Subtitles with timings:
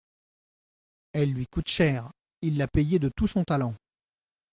[1.13, 2.11] Elle lui coûte cher:
[2.41, 3.75] il l'a payée de tout son talent.